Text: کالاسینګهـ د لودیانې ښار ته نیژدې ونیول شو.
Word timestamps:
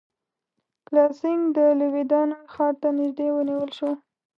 کالاسینګهـ 0.87 1.47
د 1.55 1.57
لودیانې 1.79 2.39
ښار 2.53 2.73
ته 2.81 2.89
نیژدې 2.97 3.27
ونیول 3.33 3.71
شو. 3.77 3.91